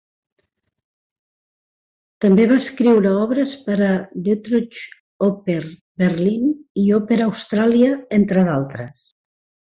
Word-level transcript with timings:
També 2.25 2.47
va 2.51 2.57
escriure 2.61 3.11
obres 3.25 3.53
per 3.67 3.75
a 3.89 3.91
Deutsche 4.29 4.99
Oper 5.29 5.59
Berlin 6.05 6.49
i 6.87 6.89
Opera 7.03 7.31
Australia 7.35 7.93
entre 8.21 8.49
d'altres. 8.51 9.07